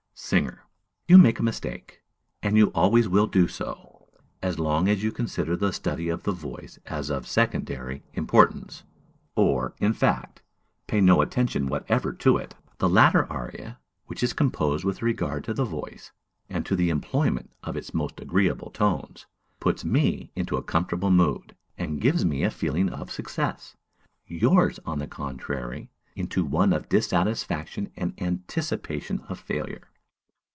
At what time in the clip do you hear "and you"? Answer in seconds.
2.43-2.67